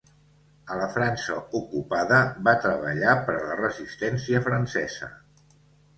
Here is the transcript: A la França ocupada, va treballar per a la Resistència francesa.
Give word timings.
A 0.75 0.77
la 0.79 0.85
França 0.93 1.35
ocupada, 1.59 2.21
va 2.49 2.55
treballar 2.65 3.15
per 3.29 3.37
a 3.41 3.45
la 3.51 3.61
Resistència 3.61 4.45
francesa. 4.49 5.11